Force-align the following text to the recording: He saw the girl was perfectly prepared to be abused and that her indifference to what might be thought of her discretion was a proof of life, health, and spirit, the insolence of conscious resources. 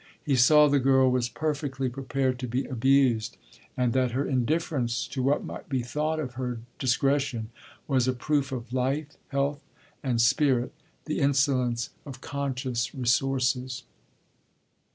He 0.23 0.35
saw 0.35 0.67
the 0.67 0.79
girl 0.79 1.11
was 1.11 1.29
perfectly 1.29 1.87
prepared 1.87 2.39
to 2.39 2.47
be 2.47 2.65
abused 2.65 3.37
and 3.77 3.93
that 3.93 4.13
her 4.13 4.25
indifference 4.25 5.05
to 5.09 5.21
what 5.21 5.45
might 5.45 5.69
be 5.69 5.83
thought 5.83 6.19
of 6.19 6.33
her 6.33 6.59
discretion 6.79 7.51
was 7.87 8.07
a 8.07 8.13
proof 8.13 8.51
of 8.51 8.73
life, 8.73 9.15
health, 9.27 9.61
and 10.01 10.19
spirit, 10.19 10.73
the 11.05 11.19
insolence 11.19 11.91
of 12.03 12.19
conscious 12.19 12.95
resources. 12.95 13.83